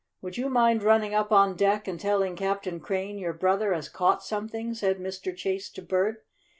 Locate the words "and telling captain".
1.87-2.79